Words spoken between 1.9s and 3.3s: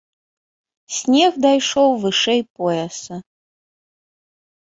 вышэй пояса.